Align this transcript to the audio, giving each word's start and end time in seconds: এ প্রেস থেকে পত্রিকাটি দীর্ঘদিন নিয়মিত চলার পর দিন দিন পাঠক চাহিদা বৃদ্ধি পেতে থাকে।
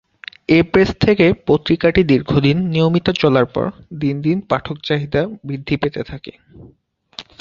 এ 0.49 0.59
প্রেস 0.71 0.89
থেকে 1.01 1.25
পত্রিকাটি 1.47 2.01
দীর্ঘদিন 2.11 2.57
নিয়মিত 2.69 3.07
চলার 3.21 3.47
পর 3.47 3.65
দিন 4.01 4.15
দিন 4.25 4.37
পাঠক 4.49 4.77
চাহিদা 4.87 5.21
বৃদ্ধি 5.43 5.75
পেতে 5.81 6.01
থাকে। 6.03 6.33